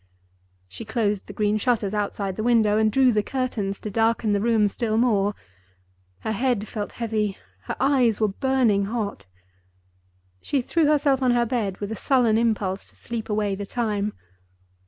[0.67, 4.41] She closed the green shutters outside the window and drew the curtains to darken the
[4.41, 5.35] room still more.
[6.21, 9.27] Her head felt heavy; her eyes were burning hot.
[10.41, 14.13] She threw herself on her bed, with a sullen impulse to sleep away the time.